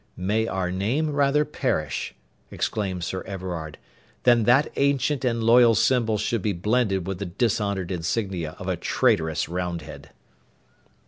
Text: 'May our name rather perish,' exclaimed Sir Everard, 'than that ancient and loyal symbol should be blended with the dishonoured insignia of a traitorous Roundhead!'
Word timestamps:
'May 0.17 0.47
our 0.47 0.71
name 0.71 1.11
rather 1.11 1.45
perish,' 1.45 2.15
exclaimed 2.49 3.03
Sir 3.03 3.21
Everard, 3.27 3.77
'than 4.23 4.45
that 4.45 4.71
ancient 4.75 5.23
and 5.23 5.43
loyal 5.43 5.75
symbol 5.75 6.17
should 6.17 6.41
be 6.41 6.53
blended 6.53 7.05
with 7.05 7.19
the 7.19 7.25
dishonoured 7.27 7.91
insignia 7.91 8.55
of 8.57 8.67
a 8.67 8.75
traitorous 8.75 9.47
Roundhead!' 9.47 10.09